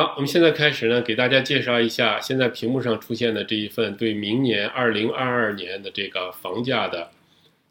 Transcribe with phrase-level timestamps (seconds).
[0.00, 7.10] 好，我们现在开始呢，给大家介绍一下现在屏幕上出现的这一份对明年二零二二年的这个房价的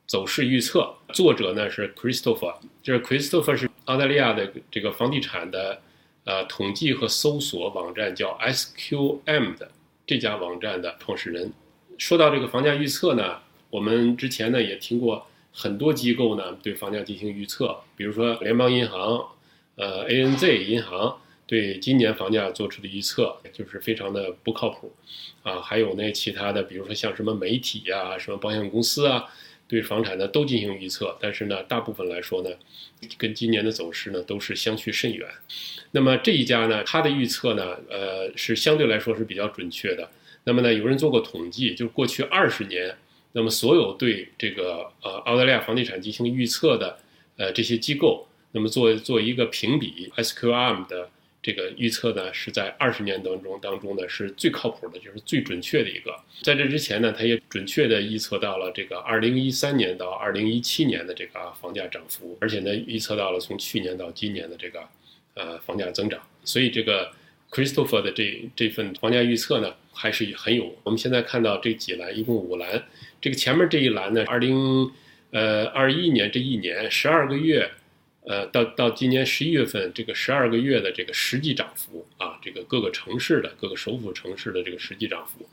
[0.06, 0.94] 走势预测。
[1.12, 2.54] 作者呢是 Christopher，
[2.84, 5.82] 就是 Christopher 是澳大利亚的这个房地产的
[6.26, 9.72] 呃统计和搜索网站叫 SQM 的
[10.06, 11.52] 这家网站的创始人。
[11.98, 13.40] 说到这个房价预测呢，
[13.72, 19.20] 我们之前呢也听过很多机构呢对房价进行预测，比如说联邦银行、
[19.78, 21.18] 呃 ANZ 银行。
[21.50, 24.94] 对今年房价做出的预测就是非常的不靠谱，
[25.42, 29.26] 啊，还有那其他的，比如说像什么媒体呀、什么保险公司啊，
[29.68, 32.52] 对房产呢都进行预测，但是呢，大部分来说呢，
[33.18, 35.28] 跟今年的走势呢都是相去甚远。
[35.90, 40.08] 那么这一家呢，它的预测呢，呃，是相对来说是比较准确的。
[40.44, 42.96] 那么呢，有人做过统计，就是过去二十年，
[43.32, 47.00] 那么所有对这个呃澳大利亚房地产进行预测的
[47.38, 51.10] 呃这些机构，那么做做一个评比，SQM 的。
[51.42, 56.14] 这个预测呢，是在二十年当中当中呢是最靠谱的，就是最准确的一个。
[56.42, 64.82] 在这之前呢，它也准确的预测到了这个二零一三年到二零一七年的这个房价涨幅，而且呢，预测到了从去年到今年的这个
[65.36, 66.22] 呃房价增长。
[66.44, 67.10] 所以这个
[67.50, 70.76] Christopher 的这这份房价预测呢，还是很有。
[70.84, 72.84] 我们现在看到这几栏，一共五栏，
[73.22, 74.92] 这个前面这一栏呢，二零
[75.32, 77.72] 呃二一年这一年十二个月。
[78.30, 85.50] 呃，到到今年十一月份，这个十二个月的这个实际涨幅啊，这个各个城市的各个首府城市的这个实际涨幅，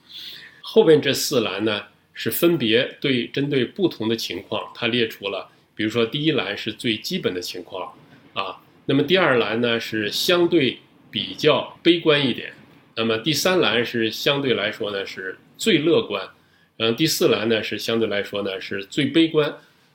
[0.61, 7.95] 后边这四栏呢是分别对针对不同的情况，它列出了，比如说第一栏是最基本的情况
[8.35, 10.79] 啊，那么第二栏呢是相对
[11.11, 12.53] 比较悲观一点，
[12.95, 16.29] 那么第三栏是相对来说呢是最乐观，
[16.77, 19.49] 嗯，第四栏呢是相对来说呢是最悲观，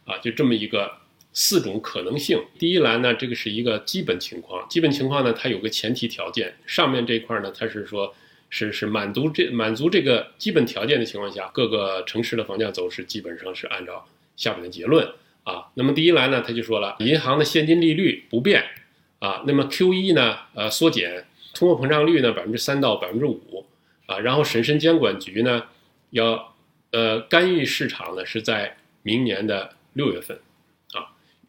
[0.05, 0.99] 啊，就这么一个。
[1.33, 2.41] 四种可能性。
[2.59, 4.67] 第一栏呢，这个是一个基本情况。
[4.67, 6.53] 基本情况呢，它有个前提条件。
[6.65, 8.13] 上面这块呢，它是说，
[8.49, 15.07] 是是满足这满足这个基本条件的情况下，各个城市的房价走势基本上是按照下面的结论
[15.43, 15.67] 啊。
[15.75, 18.63] 那么第一栏呢，他就说了，银行的现金利率不变
[19.19, 19.43] 啊。
[19.47, 23.65] 那么 Q E 呢，呃，缩减，通货膨胀率呢，百分之三到百分之五
[24.05, 24.19] 啊。
[24.19, 25.63] 然后审慎监管局呢，
[26.09, 26.53] 要
[26.91, 30.37] 呃干预市场呢，是在明年的六月份。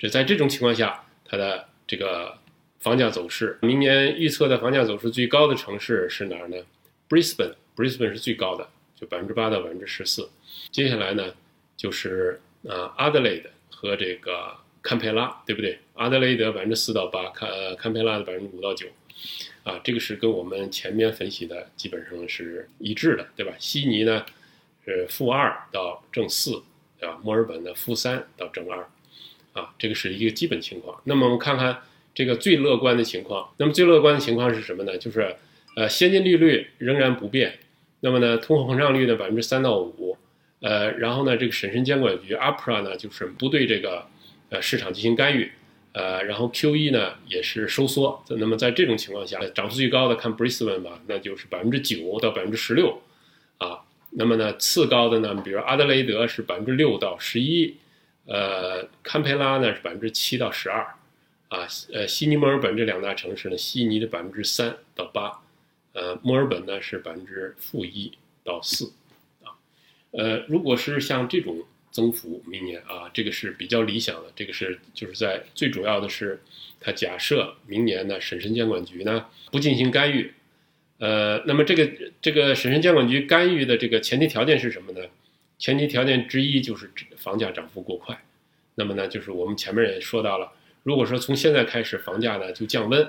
[0.02, 2.36] 就在这种情况下，它的这个
[2.80, 6.56] 房价走势，明年预测的房价走势最高的城市是哪儿呢
[7.08, 10.28] ？Brisbane，Brisbane 是最高的，就百分之八到百分之十四。
[10.72, 11.32] 接下来呢，
[11.76, 14.52] 就是啊，阿德雷德和这个
[14.82, 15.78] 堪培拉，对不对？
[15.94, 18.88] 阿德雷德百分之四到八，堪堪培拉的百分之五到九。
[19.62, 23.52] 啊，这个是跟我们前面分析的基本上是一致的，对吧？
[23.60, 24.26] 悉尼呢
[24.84, 26.60] 是负二到正四，
[26.98, 27.20] 对吧？
[27.22, 28.84] 墨尔本呢负三到正二。
[29.52, 30.98] 啊，这个是一个基本情况。
[31.04, 31.78] 那么我们看看
[32.14, 33.48] 这个最乐观的情况。
[33.58, 34.96] 那么最乐观的情况是什么呢？
[34.96, 35.36] 就是，
[35.76, 37.58] 呃，现金利率仍然不变。
[38.00, 40.16] 那么呢，通货膨胀率呢百分之三到五。
[40.60, 44.06] 呃，然后呢，这个审慎监管局 APRA 呢就是不对这个
[44.48, 45.50] 呃市场进行干预。
[45.92, 48.24] 呃，然后 QE 呢也是收缩。
[48.28, 53.02] 那么在这种情况下，涨幅最高的看 Brisbane 吧，那就是百分之九到百分之十六。
[53.58, 53.80] 啊，
[54.12, 57.76] 那么呢次高的呢，比如阿德雷德是百分之六到十一。
[58.26, 60.80] 呃，堪培拉呢是百分之七到十二，
[61.48, 65.42] 啊，呃，悉尼、墨尔本这两大城市呢，悉尼的百分之三到八，
[65.92, 68.12] 呃，墨尔本呢是百分之负一
[68.44, 68.92] 到四，
[69.42, 69.58] 啊，
[70.12, 76.40] 呃，如果是像这种增幅，明年啊，这个是比较理想的，这个是就是在最主要的是，
[76.80, 80.32] 它假设明年呢，审慎监管局呢不进行干预，
[80.98, 81.90] 呃，那么这个
[82.20, 85.00] 这个审慎监管局干预的这个前提条件是什么呢？
[85.62, 88.20] 前提条件之一就是房价涨幅过快，
[88.74, 90.50] 那么呢，就是我们前面也说到了，
[90.82, 93.08] 如果说从现在开始房价呢就降温，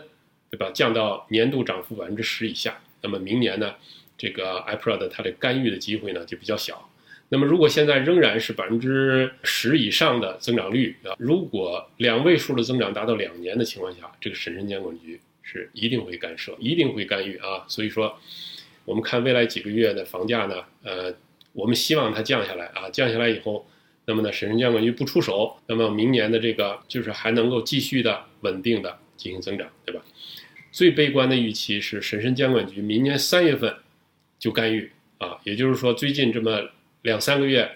[0.51, 0.69] 对吧？
[0.71, 3.73] 降到年度涨幅百分之十以下，那么明年呢，
[4.15, 6.87] 这个 IPRA 的它的干预的机会呢就比较小。
[7.29, 17.65] 那么如果现在仍然是百分之十以上的增长率啊，如果两位数的增长达到两年的情况下，这个审慎监管局是一定会干涉，一定会干预啊。
[17.67, 18.15] 所以说，
[18.85, 21.11] 我们看未来几个月的房价呢，呃。
[21.53, 23.65] 我们希望它降下来啊，降下来以后，
[24.05, 30.01] 那么呢，审慎监管局不出手，那么明年的这个就是还能够继续的稳定的进行增长，对吧？
[30.71, 33.73] 最悲观的预期是审慎监管局明年三月份
[34.39, 36.59] 就干预啊，也就是说最近这么
[37.03, 37.69] 两三个月、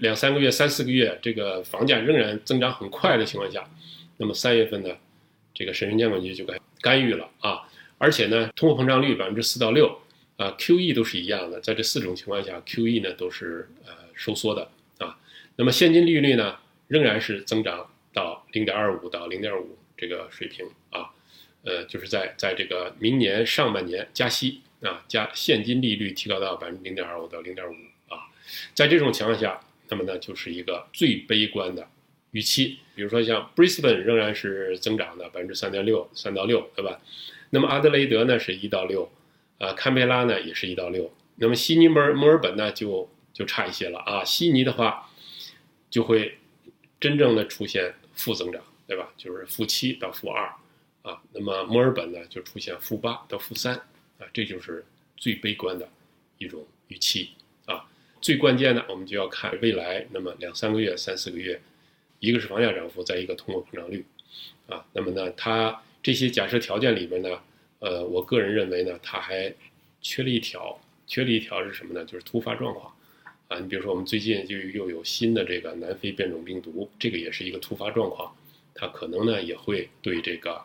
[0.00, 3.66] 两三个月、三四个月，这个房价仍然增长很快的情况下，
[4.18, 4.90] 那么三月份呢，
[5.54, 7.62] 这个审慎监管局就该干预了啊，
[7.96, 9.98] 而且呢，通货膨胀率百分之四到六。
[10.36, 15.18] 啊，QE 都是一样的，在这四种情况下，QE 呢都是呃收缩的啊。
[15.56, 16.56] 那么现金利率呢
[16.88, 21.10] 仍然是增长到零点二五到零点五这个水平啊。
[21.64, 27.72] 呃，就是在在这个明年上半年加息啊，加现金利率提高到百分之零点二五到零点五
[28.08, 28.30] 啊，
[28.72, 31.88] 在这种情况下，那么呢就是一个最悲观的
[32.30, 32.78] 预期。
[32.94, 37.00] 比如说像 Brisbane 仍然是增长的百分之三点六，三到六，对吧？
[37.50, 39.10] 那么阿德雷德呢是一到六，
[39.58, 44.24] 啊，堪培拉呢也是一到六，那么悉尼、墨尔墨尔本呢就就差一些了啊。
[44.24, 45.10] 悉尼的话
[45.90, 46.38] 就会
[47.00, 49.12] 真正的出现负增长，对吧？
[49.16, 50.52] 就是负七到负二。
[51.02, 53.76] 啊，那么墨尔本呢就出现负八到负三，
[54.18, 54.84] 啊，这就是
[55.16, 55.88] 最悲观的
[56.38, 57.30] 一种预期
[57.64, 57.86] 啊。
[58.20, 61.62] 最关键的，我们就要看未来那么两三个月、三四个月，
[62.18, 64.04] 一个是房价涨幅，再一个通货膨胀率，
[64.68, 67.40] 啊，那么呢，它这些假设条件里面呢，
[67.78, 69.52] 呃，我个人认为呢，它还
[70.00, 72.04] 缺了一条，缺了一条是什么呢？
[72.04, 72.92] 就是突发状况，
[73.48, 78.34] 啊，你比如说我们最近就又有新的这个南非变种病毒，这个也是一个突发状况，
[78.74, 80.62] 它可能呢也会对这个。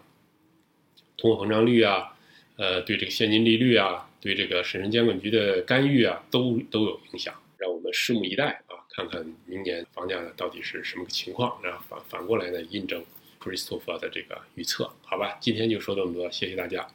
[1.17, 2.17] 通货膨胀率啊，
[2.55, 7.31] 呃，对这个现金利率啊，对这个审慎监管局的干预啊，都都有影响。
[7.57, 11.61] 让我们拭目以待啊，看看明年房价呢到底是什么个情况。
[11.61, 13.05] 然后反反过来呢，印证
[13.39, 15.37] Christopher 的这个预测，好吧？
[15.39, 16.87] 今天就说这么多，谢谢大家，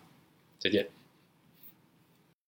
[0.59, 0.89] 再见。